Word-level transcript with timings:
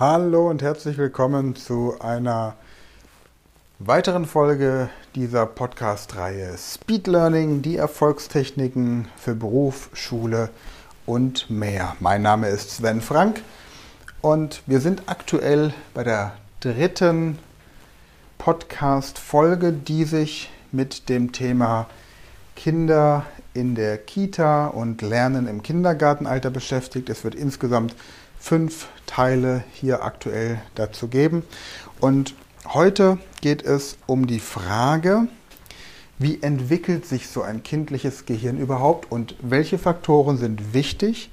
Hallo 0.00 0.48
und 0.48 0.62
herzlich 0.62 0.96
willkommen 0.96 1.56
zu 1.56 1.96
einer 1.98 2.54
weiteren 3.80 4.26
Folge 4.26 4.90
dieser 5.16 5.44
Podcast-Reihe 5.44 6.56
Speed 6.56 7.08
Learning, 7.08 7.62
die 7.62 7.78
Erfolgstechniken 7.78 9.08
für 9.16 9.34
Beruf, 9.34 9.90
Schule 9.94 10.50
und 11.04 11.50
mehr. 11.50 11.96
Mein 11.98 12.22
Name 12.22 12.46
ist 12.46 12.70
Sven 12.70 13.00
Frank 13.00 13.42
und 14.20 14.62
wir 14.66 14.78
sind 14.78 15.02
aktuell 15.06 15.74
bei 15.94 16.04
der 16.04 16.34
dritten 16.60 17.40
Podcast-Folge, 18.38 19.72
die 19.72 20.04
sich 20.04 20.48
mit 20.70 21.08
dem 21.08 21.32
Thema 21.32 21.88
Kinder 22.54 23.26
in 23.52 23.74
der 23.74 23.98
Kita 23.98 24.68
und 24.68 25.02
Lernen 25.02 25.48
im 25.48 25.64
Kindergartenalter 25.64 26.50
beschäftigt. 26.50 27.08
Es 27.08 27.24
wird 27.24 27.34
insgesamt 27.34 27.96
fünf 28.38 28.88
Teile 29.06 29.64
hier 29.72 30.02
aktuell 30.02 30.60
dazu 30.74 31.08
geben. 31.08 31.42
Und 32.00 32.34
heute 32.66 33.18
geht 33.40 33.62
es 33.62 33.98
um 34.06 34.26
die 34.26 34.40
Frage, 34.40 35.28
wie 36.18 36.42
entwickelt 36.42 37.06
sich 37.06 37.28
so 37.28 37.42
ein 37.42 37.62
kindliches 37.62 38.26
Gehirn 38.26 38.58
überhaupt 38.58 39.10
und 39.10 39.36
welche 39.40 39.78
Faktoren 39.78 40.36
sind 40.36 40.74
wichtig, 40.74 41.30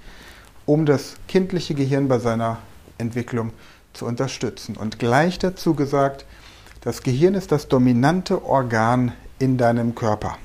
um 0.65 0.85
das 0.85 1.15
kindliche 1.27 1.73
Gehirn 1.73 2.07
bei 2.07 2.19
seiner 2.19 2.59
Entwicklung 2.97 3.51
zu 3.93 4.05
unterstützen. 4.05 4.77
Und 4.77 4.99
gleich 4.99 5.39
dazu 5.39 5.73
gesagt, 5.73 6.25
das 6.81 7.01
Gehirn 7.01 7.33
ist 7.33 7.51
das 7.51 7.67
dominante 7.67 8.45
Organ 8.45 9.13
in 9.39 9.57
deinem 9.57 9.95
Körper. 9.95 10.37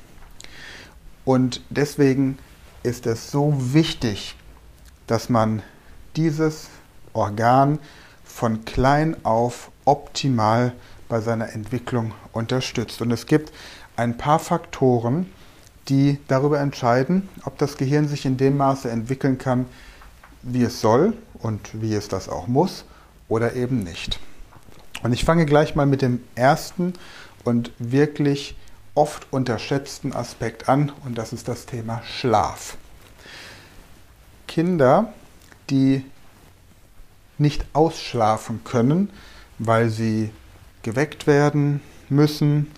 Und 1.25 1.62
deswegen 1.69 2.39
ist 2.83 3.06
es 3.06 3.31
so 3.31 3.55
wichtig, 3.59 4.37
dass 5.06 5.29
man 5.29 5.62
dieses 6.16 6.69
Organ 7.12 7.78
von 8.24 8.64
klein 8.64 9.16
auf 9.24 9.70
optimal 9.84 10.72
bei 11.08 11.20
seiner 11.20 11.52
Entwicklung 11.52 12.12
unterstützt. 12.33 13.02
Und 13.02 13.11
es 13.11 13.27
gibt 13.27 13.52
ein 13.97 14.17
paar 14.17 14.39
Faktoren, 14.39 15.30
die 15.89 16.19
darüber 16.28 16.61
entscheiden, 16.61 17.28
ob 17.44 17.58
das 17.58 17.77
Gehirn 17.77 18.08
sich 18.08 18.25
in 18.25 18.36
dem 18.36 18.56
Maße 18.56 18.91
entwickeln 18.91 19.39
kann, 19.39 19.67
wie 20.42 20.62
es 20.62 20.80
soll 20.80 21.14
und 21.34 21.83
wie 21.83 21.94
es 21.94 22.08
das 22.08 22.28
auch 22.28 22.47
muss 22.47 22.84
oder 23.28 23.55
eben 23.55 23.83
nicht. 23.83 24.20
Und 25.02 25.12
ich 25.12 25.24
fange 25.24 25.47
gleich 25.47 25.74
mal 25.74 25.86
mit 25.86 26.02
dem 26.02 26.22
ersten 26.34 26.95
und 27.45 27.72
wirklich 27.78 28.56
oft 28.95 29.27
unterschätzten 29.33 30.14
Aspekt 30.14 30.69
an 30.69 30.92
und 31.05 31.17
das 31.17 31.33
ist 31.33 31.48
das 31.48 31.67
Thema 31.67 32.02
Schlaf. 32.05 32.77
Kinder 34.47 35.12
die 35.71 36.05
nicht 37.39 37.65
ausschlafen 37.73 38.63
können, 38.65 39.11
weil 39.59 39.89
sie 39.89 40.31
geweckt 40.83 41.27
werden 41.27 41.81
müssen, 42.09 42.71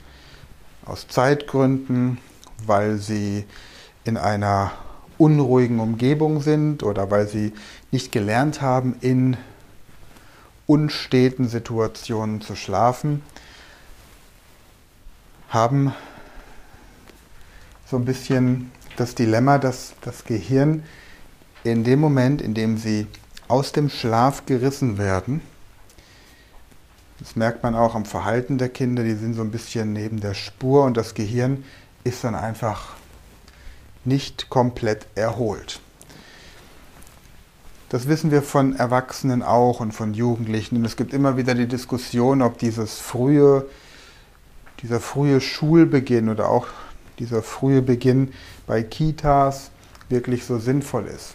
aus 0.84 1.08
Zeitgründen, 1.08 2.18
weil 2.66 2.98
sie 2.98 3.44
in 4.04 4.16
einer 4.16 4.72
unruhigen 5.18 5.78
Umgebung 5.80 6.42
sind 6.42 6.82
oder 6.82 7.10
weil 7.10 7.28
sie 7.28 7.52
nicht 7.90 8.12
gelernt 8.12 8.60
haben, 8.60 8.96
in 9.00 9.36
unsteten 10.66 11.48
Situationen 11.48 12.40
zu 12.40 12.56
schlafen, 12.56 13.22
haben 15.48 15.92
so 17.86 17.96
ein 17.96 18.04
bisschen 18.04 18.70
das 18.96 19.14
Dilemma, 19.14 19.58
dass 19.58 19.94
das 20.00 20.24
Gehirn 20.24 20.82
in 21.64 21.84
dem 21.84 22.00
Moment, 22.00 22.42
in 22.42 22.54
dem 22.54 22.76
sie 22.76 23.06
aus 23.48 23.72
dem 23.72 23.88
Schlaf 23.88 24.46
gerissen 24.46 24.98
werden, 24.98 25.40
das 27.18 27.36
merkt 27.36 27.62
man 27.62 27.76
auch 27.76 27.94
am 27.94 28.04
Verhalten 28.04 28.58
der 28.58 28.68
Kinder, 28.68 29.04
die 29.04 29.14
sind 29.14 29.34
so 29.34 29.42
ein 29.42 29.52
bisschen 29.52 29.92
neben 29.92 30.20
der 30.20 30.34
Spur 30.34 30.84
und 30.84 30.96
das 30.96 31.14
Gehirn 31.14 31.64
ist 32.02 32.24
dann 32.24 32.34
einfach 32.34 32.94
nicht 34.04 34.50
komplett 34.50 35.06
erholt. 35.14 35.80
Das 37.90 38.08
wissen 38.08 38.30
wir 38.30 38.42
von 38.42 38.74
Erwachsenen 38.74 39.42
auch 39.42 39.80
und 39.80 39.92
von 39.92 40.14
Jugendlichen. 40.14 40.76
Und 40.76 40.84
es 40.86 40.96
gibt 40.96 41.12
immer 41.12 41.36
wieder 41.36 41.54
die 41.54 41.68
Diskussion, 41.68 42.40
ob 42.42 42.58
dieses 42.58 42.98
frühe, 42.98 43.66
dieser 44.82 44.98
frühe 44.98 45.40
Schulbeginn 45.40 46.28
oder 46.28 46.48
auch 46.48 46.66
dieser 47.18 47.42
frühe 47.42 47.82
Beginn 47.82 48.32
bei 48.66 48.82
Kitas 48.82 49.70
wirklich 50.08 50.44
so 50.44 50.58
sinnvoll 50.58 51.06
ist. 51.06 51.34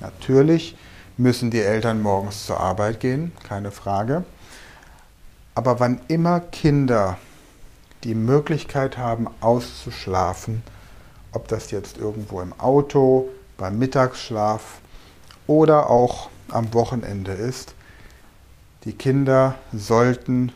Natürlich 0.00 0.76
müssen 1.16 1.50
die 1.50 1.60
Eltern 1.60 2.02
morgens 2.02 2.46
zur 2.46 2.60
Arbeit 2.60 3.00
gehen, 3.00 3.32
keine 3.42 3.70
Frage. 3.70 4.24
Aber 5.54 5.80
wann 5.80 6.00
immer 6.08 6.40
Kinder 6.40 7.18
die 8.04 8.14
Möglichkeit 8.14 8.98
haben, 8.98 9.26
auszuschlafen, 9.40 10.62
ob 11.32 11.48
das 11.48 11.70
jetzt 11.70 11.96
irgendwo 11.96 12.40
im 12.40 12.52
Auto, 12.60 13.28
beim 13.56 13.78
Mittagsschlaf 13.78 14.80
oder 15.46 15.88
auch 15.88 16.28
am 16.50 16.72
Wochenende 16.74 17.32
ist, 17.32 17.74
die 18.84 18.92
Kinder 18.92 19.56
sollten 19.72 20.52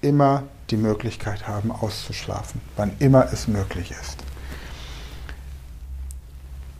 immer 0.00 0.44
die 0.70 0.76
Möglichkeit 0.76 1.46
haben, 1.48 1.70
auszuschlafen, 1.70 2.60
wann 2.76 2.92
immer 2.98 3.32
es 3.32 3.48
möglich 3.48 3.90
ist. 3.92 4.18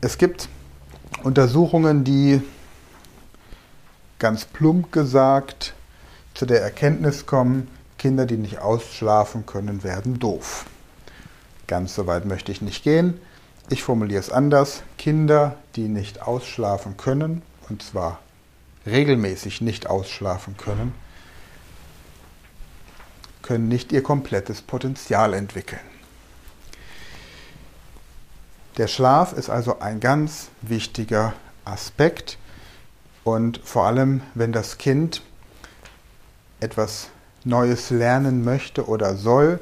Es 0.01 0.19
gibt 0.19 0.49
Untersuchungen, 1.23 2.05
die 2.05 2.41
ganz 4.19 4.45
plump 4.45 4.93
gesagt 4.93 5.75
zu 6.35 6.47
der 6.47 6.63
Erkenntnis 6.63 7.27
kommen, 7.27 7.69
Kinder, 7.99 8.25
die 8.25 8.39
nicht 8.39 8.59
ausschlafen 8.59 9.45
können, 9.45 9.85
werden 9.85 10.19
doof. 10.19 10.65
Ganz 11.67 11.95
so 11.95 12.07
weit 12.07 12.25
möchte 12.25 12.51
ich 12.51 12.63
nicht 12.63 12.83
gehen. 12.83 13.21
Ich 13.69 13.83
formuliere 13.83 14.21
es 14.21 14.31
anders. 14.31 14.83
Kinder, 14.97 15.57
die 15.77 15.89
nicht 15.89 16.23
ausschlafen 16.23 16.97
können, 16.97 17.43
und 17.69 17.83
zwar 17.83 18.19
regelmäßig 18.87 19.61
nicht 19.61 19.87
ausschlafen 19.87 20.57
können, 20.57 20.95
können 23.43 23.69
nicht 23.69 23.93
ihr 23.93 24.03
komplettes 24.03 24.63
Potenzial 24.63 25.35
entwickeln. 25.35 25.90
Der 28.81 28.89
Schlaf 28.89 29.35
ist 29.35 29.51
also 29.51 29.81
ein 29.81 30.01
ganz 30.01 30.49
wichtiger 30.63 31.35
Aspekt 31.67 32.39
und 33.25 33.61
vor 33.63 33.85
allem, 33.85 34.23
wenn 34.35 34.53
das 34.53 34.79
Kind 34.79 35.21
etwas 36.61 37.09
Neues 37.45 37.91
lernen 37.91 38.43
möchte 38.43 38.89
oder 38.89 39.17
soll, 39.17 39.61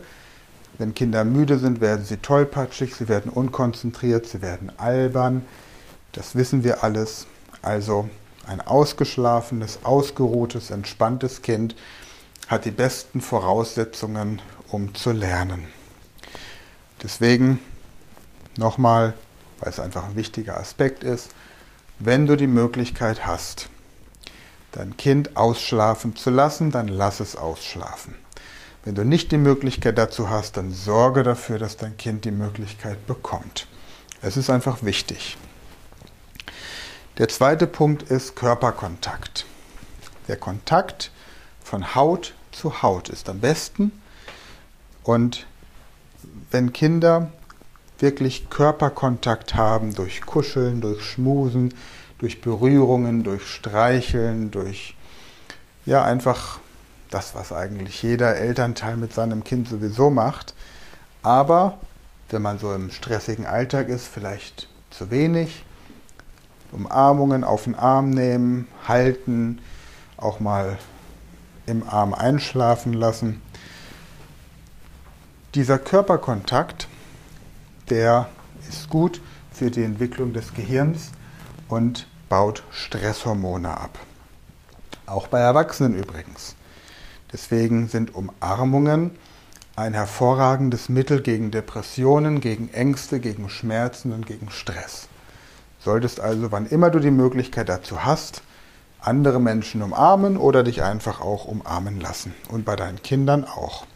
wenn 0.78 0.94
Kinder 0.94 1.24
müde 1.24 1.58
sind, 1.58 1.80
werden 1.80 2.04
sie 2.04 2.18
tollpatschig, 2.18 2.94
sie 2.94 3.08
werden 3.08 3.28
unkonzentriert, 3.28 4.28
sie 4.28 4.40
werden 4.40 4.70
albern. 4.76 5.44
Das 6.12 6.36
wissen 6.36 6.62
wir 6.62 6.84
alles. 6.84 7.26
Also 7.60 8.08
ein 8.46 8.60
ausgeschlafenes, 8.60 9.80
ausgeruhtes, 9.82 10.70
entspanntes 10.70 11.42
Kind 11.42 11.74
hat 12.46 12.66
die 12.66 12.70
besten 12.70 13.20
Voraussetzungen, 13.20 14.40
um 14.68 14.94
zu 14.94 15.10
lernen. 15.10 15.66
Deswegen 17.02 17.58
Nochmal, 18.58 19.14
weil 19.60 19.70
es 19.70 19.78
einfach 19.78 20.04
ein 20.04 20.16
wichtiger 20.16 20.58
Aspekt 20.58 21.04
ist, 21.04 21.30
wenn 22.00 22.26
du 22.26 22.36
die 22.36 22.48
Möglichkeit 22.48 23.24
hast, 23.24 23.68
dein 24.72 24.96
Kind 24.96 25.36
ausschlafen 25.36 26.16
zu 26.16 26.30
lassen, 26.30 26.72
dann 26.72 26.88
lass 26.88 27.20
es 27.20 27.36
ausschlafen. 27.36 28.16
Wenn 28.84 28.96
du 28.96 29.04
nicht 29.04 29.30
die 29.30 29.38
Möglichkeit 29.38 29.96
dazu 29.96 30.28
hast, 30.28 30.56
dann 30.56 30.72
sorge 30.72 31.22
dafür, 31.22 31.60
dass 31.60 31.76
dein 31.76 31.96
Kind 31.96 32.24
die 32.24 32.32
Möglichkeit 32.32 33.06
bekommt. 33.06 33.68
Es 34.22 34.36
ist 34.36 34.50
einfach 34.50 34.82
wichtig. 34.82 35.36
Der 37.18 37.28
zweite 37.28 37.68
Punkt 37.68 38.02
ist 38.02 38.34
Körperkontakt. 38.34 39.46
Der 40.26 40.36
Kontakt 40.36 41.12
von 41.62 41.94
Haut 41.94 42.34
zu 42.50 42.82
Haut 42.82 43.08
ist 43.08 43.28
am 43.28 43.38
besten. 43.38 43.92
Und 45.04 45.46
wenn 46.50 46.72
Kinder 46.72 47.30
wirklich 47.98 48.50
Körperkontakt 48.50 49.54
haben 49.54 49.94
durch 49.94 50.22
Kuscheln, 50.22 50.80
durch 50.80 51.02
Schmusen, 51.02 51.74
durch 52.18 52.40
Berührungen, 52.40 53.24
durch 53.24 53.46
Streicheln, 53.46 54.50
durch 54.50 54.94
ja 55.86 56.04
einfach 56.04 56.60
das, 57.10 57.34
was 57.34 57.52
eigentlich 57.52 58.02
jeder 58.02 58.36
Elternteil 58.36 58.96
mit 58.96 59.12
seinem 59.12 59.44
Kind 59.44 59.68
sowieso 59.68 60.10
macht. 60.10 60.54
Aber 61.22 61.78
wenn 62.30 62.42
man 62.42 62.58
so 62.58 62.72
im 62.74 62.90
stressigen 62.90 63.46
Alltag 63.46 63.88
ist, 63.88 64.06
vielleicht 64.06 64.68
zu 64.90 65.10
wenig. 65.10 65.64
Umarmungen 66.70 67.44
auf 67.44 67.64
den 67.64 67.74
Arm 67.74 68.10
nehmen, 68.10 68.68
halten, 68.86 69.60
auch 70.18 70.38
mal 70.38 70.76
im 71.64 71.82
Arm 71.88 72.12
einschlafen 72.12 72.92
lassen. 72.92 73.40
Dieser 75.54 75.78
Körperkontakt 75.78 76.88
der 77.90 78.28
ist 78.68 78.88
gut 78.88 79.20
für 79.52 79.70
die 79.70 79.82
Entwicklung 79.82 80.32
des 80.32 80.54
Gehirns 80.54 81.10
und 81.68 82.06
baut 82.28 82.62
Stresshormone 82.70 83.76
ab. 83.76 83.98
Auch 85.06 85.26
bei 85.28 85.40
Erwachsenen 85.40 85.94
übrigens. 85.94 86.54
Deswegen 87.32 87.88
sind 87.88 88.14
Umarmungen 88.14 89.12
ein 89.76 89.94
hervorragendes 89.94 90.88
Mittel 90.88 91.22
gegen 91.22 91.50
Depressionen, 91.50 92.40
gegen 92.40 92.68
Ängste, 92.72 93.20
gegen 93.20 93.48
Schmerzen 93.48 94.12
und 94.12 94.26
gegen 94.26 94.50
Stress. 94.50 95.08
Solltest 95.78 96.20
also, 96.20 96.50
wann 96.50 96.66
immer 96.66 96.90
du 96.90 96.98
die 96.98 97.12
Möglichkeit 97.12 97.68
dazu 97.68 98.04
hast, 98.04 98.42
andere 99.00 99.40
Menschen 99.40 99.82
umarmen 99.82 100.36
oder 100.36 100.64
dich 100.64 100.82
einfach 100.82 101.20
auch 101.20 101.44
umarmen 101.44 102.00
lassen. 102.00 102.34
Und 102.48 102.64
bei 102.64 102.74
deinen 102.74 103.02
Kindern 103.02 103.44
auch. 103.44 103.86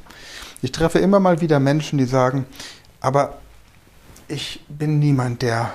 Ich 0.63 0.71
treffe 0.71 1.01
immer 1.01 1.19
mal 1.19 1.41
wieder 1.41 1.59
Menschen, 1.59 1.99
die 1.99 2.05
sagen, 2.05 2.47
aber 3.01 3.39
ich 4.33 4.65
bin 4.67 4.99
niemand, 4.99 5.43
der 5.43 5.75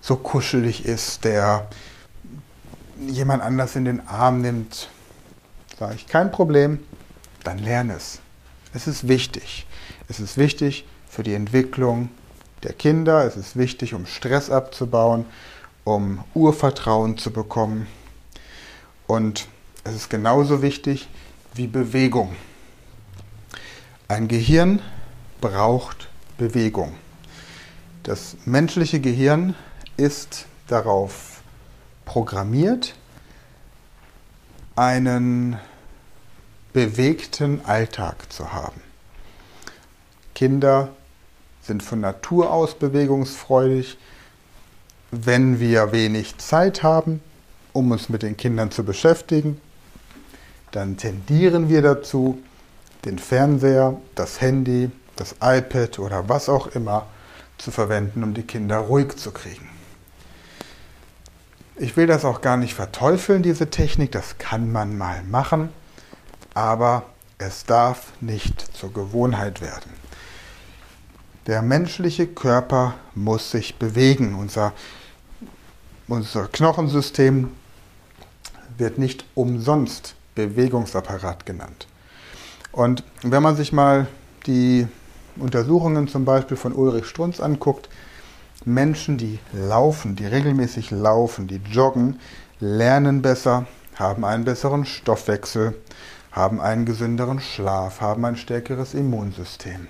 so 0.00 0.16
kuschelig 0.16 0.86
ist, 0.86 1.24
der 1.24 1.68
jemand 3.06 3.42
anders 3.42 3.76
in 3.76 3.84
den 3.84 4.08
Arm 4.08 4.40
nimmt. 4.40 4.88
Sage 5.78 5.94
ich, 5.94 6.06
kein 6.06 6.32
Problem, 6.32 6.80
dann 7.44 7.58
lerne 7.58 7.94
es. 7.94 8.20
Es 8.72 8.86
ist 8.86 9.06
wichtig. 9.06 9.66
Es 10.08 10.18
ist 10.18 10.38
wichtig 10.38 10.86
für 11.10 11.22
die 11.22 11.34
Entwicklung 11.34 12.08
der 12.62 12.72
Kinder, 12.72 13.24
es 13.24 13.36
ist 13.36 13.56
wichtig, 13.56 13.94
um 13.94 14.06
Stress 14.06 14.50
abzubauen, 14.50 15.26
um 15.84 16.24
Urvertrauen 16.34 17.18
zu 17.18 17.30
bekommen. 17.30 17.86
Und 19.06 19.46
es 19.84 19.94
ist 19.94 20.10
genauso 20.10 20.62
wichtig 20.62 21.08
wie 21.54 21.66
Bewegung. 21.66 22.34
Ein 24.08 24.26
Gehirn 24.26 24.80
braucht 25.40 26.08
Bewegung. 26.38 26.94
Das 28.08 28.38
menschliche 28.46 29.00
Gehirn 29.00 29.54
ist 29.98 30.46
darauf 30.66 31.42
programmiert, 32.06 32.94
einen 34.76 35.58
bewegten 36.72 37.62
Alltag 37.66 38.32
zu 38.32 38.54
haben. 38.54 38.80
Kinder 40.34 40.88
sind 41.60 41.82
von 41.82 42.00
Natur 42.00 42.50
aus 42.50 42.76
bewegungsfreudig. 42.76 43.98
Wenn 45.10 45.60
wir 45.60 45.92
wenig 45.92 46.38
Zeit 46.38 46.82
haben, 46.82 47.20
um 47.74 47.90
uns 47.90 48.08
mit 48.08 48.22
den 48.22 48.38
Kindern 48.38 48.70
zu 48.70 48.84
beschäftigen, 48.84 49.60
dann 50.70 50.96
tendieren 50.96 51.68
wir 51.68 51.82
dazu, 51.82 52.42
den 53.04 53.18
Fernseher, 53.18 54.00
das 54.14 54.40
Handy, 54.40 54.90
das 55.16 55.34
iPad 55.42 55.98
oder 55.98 56.26
was 56.30 56.48
auch 56.48 56.68
immer 56.68 57.06
zu 57.58 57.70
verwenden, 57.70 58.22
um 58.22 58.34
die 58.34 58.42
Kinder 58.42 58.78
ruhig 58.78 59.16
zu 59.16 59.30
kriegen. 59.30 59.68
Ich 61.76 61.96
will 61.96 62.06
das 62.06 62.24
auch 62.24 62.40
gar 62.40 62.56
nicht 62.56 62.74
verteufeln, 62.74 63.42
diese 63.42 63.70
Technik, 63.70 64.10
das 64.12 64.38
kann 64.38 64.72
man 64.72 64.98
mal 64.98 65.22
machen, 65.24 65.68
aber 66.54 67.04
es 67.38 67.64
darf 67.64 68.12
nicht 68.20 68.60
zur 68.76 68.92
Gewohnheit 68.92 69.60
werden. 69.60 69.92
Der 71.46 71.62
menschliche 71.62 72.26
Körper 72.26 72.94
muss 73.14 73.50
sich 73.50 73.76
bewegen. 73.76 74.34
Unser, 74.34 74.72
unser 76.08 76.48
Knochensystem 76.48 77.52
wird 78.76 78.98
nicht 78.98 79.24
umsonst 79.34 80.14
Bewegungsapparat 80.34 81.46
genannt. 81.46 81.86
Und 82.70 83.02
wenn 83.22 83.42
man 83.42 83.56
sich 83.56 83.72
mal 83.72 84.08
die 84.46 84.86
Untersuchungen 85.40 86.08
zum 86.08 86.24
Beispiel 86.24 86.56
von 86.56 86.72
Ulrich 86.72 87.06
Strunz 87.06 87.40
anguckt, 87.40 87.88
Menschen, 88.64 89.18
die 89.18 89.38
laufen, 89.52 90.16
die 90.16 90.26
regelmäßig 90.26 90.90
laufen, 90.90 91.46
die 91.46 91.60
joggen, 91.70 92.18
lernen 92.60 93.22
besser, 93.22 93.66
haben 93.94 94.24
einen 94.24 94.44
besseren 94.44 94.84
Stoffwechsel, 94.84 95.74
haben 96.32 96.60
einen 96.60 96.84
gesünderen 96.84 97.40
Schlaf, 97.40 98.00
haben 98.00 98.24
ein 98.24 98.36
stärkeres 98.36 98.94
Immunsystem, 98.94 99.86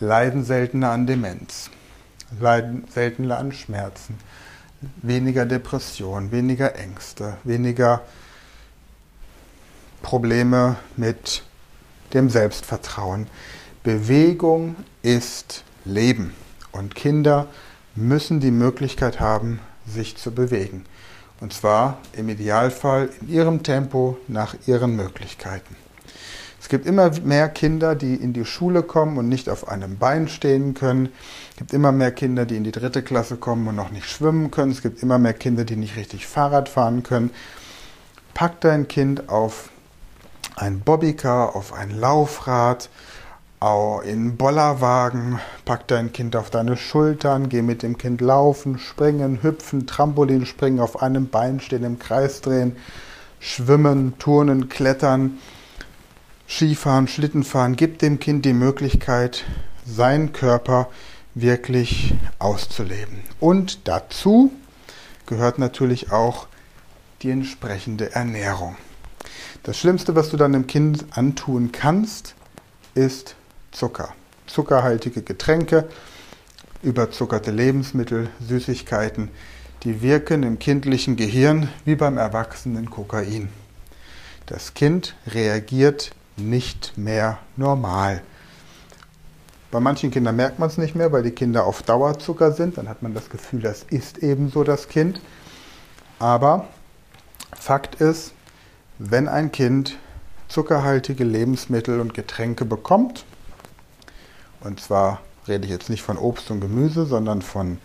leiden 0.00 0.44
seltener 0.44 0.90
an 0.90 1.06
Demenz, 1.06 1.70
leiden 2.40 2.84
seltener 2.92 3.38
an 3.38 3.52
Schmerzen, 3.52 4.18
weniger 5.02 5.46
Depression, 5.46 6.30
weniger 6.32 6.76
Ängste, 6.76 7.38
weniger 7.44 8.02
Probleme 10.02 10.76
mit 10.96 11.42
dem 12.12 12.28
Selbstvertrauen. 12.28 13.26
Bewegung 13.84 14.76
ist 15.02 15.62
Leben 15.84 16.32
und 16.72 16.94
Kinder 16.94 17.48
müssen 17.94 18.40
die 18.40 18.50
Möglichkeit 18.50 19.20
haben, 19.20 19.60
sich 19.86 20.16
zu 20.16 20.30
bewegen. 20.30 20.86
Und 21.38 21.52
zwar 21.52 21.98
im 22.14 22.30
Idealfall 22.30 23.10
in 23.20 23.28
ihrem 23.28 23.62
Tempo 23.62 24.16
nach 24.26 24.56
ihren 24.66 24.96
Möglichkeiten. 24.96 25.76
Es 26.62 26.70
gibt 26.70 26.86
immer 26.86 27.10
mehr 27.24 27.50
Kinder, 27.50 27.94
die 27.94 28.14
in 28.14 28.32
die 28.32 28.46
Schule 28.46 28.82
kommen 28.82 29.18
und 29.18 29.28
nicht 29.28 29.50
auf 29.50 29.68
einem 29.68 29.98
Bein 29.98 30.28
stehen 30.28 30.72
können. 30.72 31.10
Es 31.50 31.56
gibt 31.58 31.74
immer 31.74 31.92
mehr 31.92 32.10
Kinder, 32.10 32.46
die 32.46 32.56
in 32.56 32.64
die 32.64 32.72
dritte 32.72 33.02
Klasse 33.02 33.36
kommen 33.36 33.68
und 33.68 33.76
noch 33.76 33.90
nicht 33.90 34.08
schwimmen 34.08 34.50
können. 34.50 34.72
Es 34.72 34.80
gibt 34.80 35.02
immer 35.02 35.18
mehr 35.18 35.34
Kinder, 35.34 35.66
die 35.66 35.76
nicht 35.76 35.96
richtig 35.96 36.26
Fahrrad 36.26 36.70
fahren 36.70 37.02
können. 37.02 37.32
Pack 38.32 38.62
dein 38.62 38.88
Kind 38.88 39.28
auf 39.28 39.68
ein 40.56 40.80
Bobbycar, 40.80 41.54
auf 41.54 41.74
ein 41.74 41.90
Laufrad, 41.90 42.88
in 44.04 44.36
Bollerwagen, 44.36 45.40
pack 45.64 45.88
dein 45.88 46.12
Kind 46.12 46.36
auf 46.36 46.50
deine 46.50 46.76
Schultern, 46.76 47.48
geh 47.48 47.62
mit 47.62 47.82
dem 47.82 47.96
Kind 47.96 48.20
laufen, 48.20 48.78
springen, 48.78 49.42
hüpfen, 49.42 49.86
Trampolin 49.86 50.44
springen, 50.44 50.80
auf 50.80 51.00
einem 51.00 51.28
Bein 51.28 51.60
stehen, 51.60 51.82
im 51.82 51.98
Kreis 51.98 52.42
drehen, 52.42 52.76
schwimmen, 53.40 54.18
turnen, 54.18 54.68
klettern, 54.68 55.38
Skifahren, 56.46 57.08
Schlittenfahren. 57.08 57.74
Gib 57.74 58.00
dem 58.00 58.20
Kind 58.20 58.44
die 58.44 58.52
Möglichkeit, 58.52 59.44
seinen 59.86 60.34
Körper 60.34 60.88
wirklich 61.34 62.14
auszuleben. 62.38 63.20
Und 63.40 63.88
dazu 63.88 64.52
gehört 65.24 65.58
natürlich 65.58 66.12
auch 66.12 66.48
die 67.22 67.30
entsprechende 67.30 68.14
Ernährung. 68.14 68.76
Das 69.62 69.78
Schlimmste, 69.78 70.14
was 70.14 70.28
du 70.28 70.36
deinem 70.36 70.66
Kind 70.66 71.06
antun 71.12 71.72
kannst, 71.72 72.34
ist 72.94 73.36
Zucker. 73.74 74.14
Zuckerhaltige 74.46 75.22
Getränke, 75.22 75.88
überzuckerte 76.82 77.50
Lebensmittel, 77.50 78.30
Süßigkeiten, 78.40 79.30
die 79.82 80.00
wirken 80.00 80.42
im 80.42 80.58
kindlichen 80.58 81.16
Gehirn 81.16 81.68
wie 81.84 81.96
beim 81.96 82.16
erwachsenen 82.16 82.88
Kokain. 82.88 83.48
Das 84.46 84.74
Kind 84.74 85.14
reagiert 85.26 86.12
nicht 86.36 86.96
mehr 86.96 87.38
normal. 87.56 88.22
Bei 89.70 89.80
manchen 89.80 90.10
Kindern 90.10 90.36
merkt 90.36 90.58
man 90.58 90.68
es 90.68 90.78
nicht 90.78 90.94
mehr, 90.94 91.10
weil 91.10 91.22
die 91.22 91.32
Kinder 91.32 91.64
auf 91.64 91.82
Dauerzucker 91.82 92.52
sind. 92.52 92.78
Dann 92.78 92.88
hat 92.88 93.02
man 93.02 93.12
das 93.12 93.28
Gefühl, 93.28 93.60
das 93.60 93.82
ist 93.82 94.18
ebenso 94.18 94.62
das 94.62 94.88
Kind. 94.88 95.20
Aber 96.18 96.68
Fakt 97.58 97.96
ist, 97.96 98.32
wenn 98.98 99.26
ein 99.26 99.50
Kind 99.50 99.98
zuckerhaltige 100.48 101.24
Lebensmittel 101.24 101.98
und 101.98 102.14
Getränke 102.14 102.64
bekommt, 102.64 103.24
und 104.64 104.80
zwar 104.80 105.20
rede 105.46 105.64
ich 105.64 105.70
jetzt 105.70 105.90
nicht 105.90 106.02
von 106.02 106.18
Obst 106.18 106.50
und 106.50 106.60
Gemüse, 106.60 107.06
sondern 107.06 107.42
von 107.42 107.78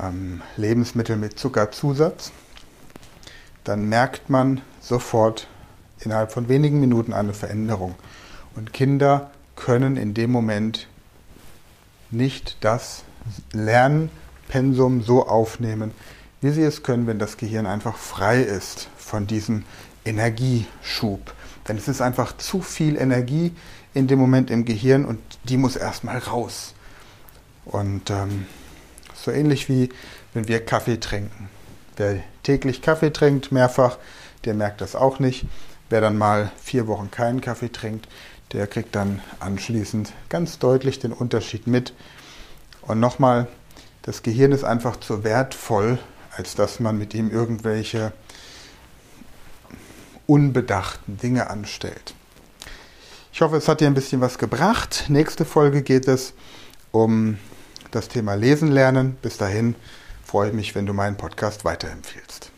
ähm, 0.00 0.42
Lebensmitteln 0.56 1.20
mit 1.20 1.38
Zuckerzusatz, 1.38 2.32
dann 3.62 3.88
merkt 3.88 4.28
man 4.28 4.60
sofort 4.80 5.46
innerhalb 6.00 6.32
von 6.32 6.48
wenigen 6.48 6.80
Minuten 6.80 7.12
eine 7.12 7.32
Veränderung. 7.32 7.94
Und 8.56 8.72
Kinder 8.72 9.30
können 9.56 9.96
in 9.96 10.14
dem 10.14 10.30
Moment 10.30 10.88
nicht 12.10 12.58
das 12.60 13.04
Lernpensum 13.52 15.02
so 15.02 15.26
aufnehmen, 15.26 15.92
wie 16.40 16.50
sie 16.50 16.62
es 16.62 16.82
können, 16.82 17.06
wenn 17.06 17.18
das 17.18 17.36
Gehirn 17.36 17.66
einfach 17.66 17.96
frei 17.96 18.42
ist 18.42 18.88
von 18.96 19.26
diesem 19.26 19.64
Energieschub. 20.04 21.32
Denn 21.66 21.78
es 21.78 21.88
ist 21.88 22.02
einfach 22.02 22.36
zu 22.36 22.60
viel 22.60 22.96
Energie 22.96 23.52
in 23.94 24.08
dem 24.08 24.18
Moment 24.18 24.50
im 24.50 24.64
Gehirn 24.64 25.04
und 25.04 25.20
die 25.44 25.56
muss 25.56 25.76
erstmal 25.76 26.18
raus. 26.18 26.74
Und 27.64 28.10
ähm, 28.10 28.46
so 29.14 29.30
ähnlich 29.30 29.68
wie 29.68 29.88
wenn 30.34 30.48
wir 30.48 30.64
Kaffee 30.64 30.98
trinken. 30.98 31.48
Wer 31.96 32.22
täglich 32.42 32.82
Kaffee 32.82 33.12
trinkt, 33.12 33.52
mehrfach, 33.52 33.98
der 34.44 34.54
merkt 34.54 34.80
das 34.80 34.96
auch 34.96 35.20
nicht. 35.20 35.46
Wer 35.88 36.00
dann 36.00 36.18
mal 36.18 36.50
vier 36.60 36.86
Wochen 36.88 37.10
keinen 37.10 37.40
Kaffee 37.40 37.70
trinkt, 37.70 38.08
der 38.52 38.66
kriegt 38.66 38.94
dann 38.94 39.20
anschließend 39.38 40.12
ganz 40.28 40.58
deutlich 40.58 40.98
den 40.98 41.12
Unterschied 41.12 41.66
mit. 41.66 41.94
Und 42.82 43.00
nochmal, 43.00 43.46
das 44.02 44.22
Gehirn 44.22 44.52
ist 44.52 44.64
einfach 44.64 44.98
zu 44.98 45.24
wertvoll, 45.24 45.98
als 46.36 46.54
dass 46.56 46.80
man 46.80 46.98
mit 46.98 47.14
ihm 47.14 47.30
irgendwelche 47.30 48.12
unbedachten 50.26 51.16
Dinge 51.18 51.48
anstellt. 51.48 52.14
Ich 53.34 53.40
hoffe, 53.40 53.56
es 53.56 53.66
hat 53.66 53.80
dir 53.80 53.88
ein 53.88 53.94
bisschen 53.94 54.20
was 54.20 54.38
gebracht. 54.38 55.06
Nächste 55.08 55.44
Folge 55.44 55.82
geht 55.82 56.06
es 56.06 56.34
um 56.92 57.36
das 57.90 58.06
Thema 58.06 58.34
Lesen 58.34 58.70
lernen. 58.70 59.16
Bis 59.22 59.38
dahin 59.38 59.74
freue 60.22 60.50
ich 60.50 60.54
mich, 60.54 60.76
wenn 60.76 60.86
du 60.86 60.92
meinen 60.92 61.16
Podcast 61.16 61.64
weiterempfiehlst. 61.64 62.52